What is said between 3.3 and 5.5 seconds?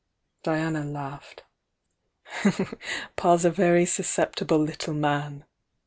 a very susceptible little man